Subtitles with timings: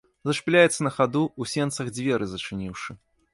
[0.27, 2.91] Зашпіляецца на хаду, у сенцах дзверы зачыніўшы.